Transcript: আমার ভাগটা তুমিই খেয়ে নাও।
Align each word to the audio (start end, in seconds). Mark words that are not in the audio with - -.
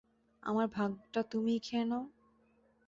আমার 0.43 0.67
ভাগটা 0.67 1.21
তুমিই 1.31 1.59
খেয়ে 1.59 1.85
নাও। 1.85 2.03